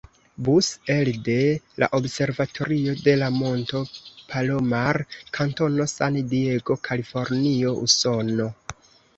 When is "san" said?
5.95-6.19